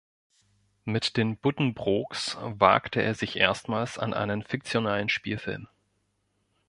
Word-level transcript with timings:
Mit 0.83 1.15
den 1.15 1.37
Buddenbrooks 1.37 2.35
wagte 2.41 3.03
er 3.03 3.13
sich 3.13 3.35
erstmals 3.37 3.99
an 3.99 4.15
einen 4.15 4.41
fiktionalen 4.41 5.09
Spielfilm. 5.09 5.67